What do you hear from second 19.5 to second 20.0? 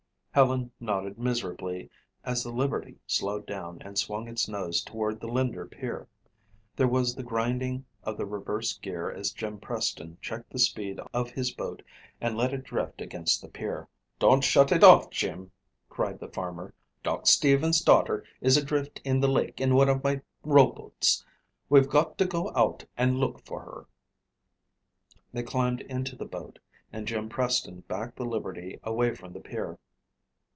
in one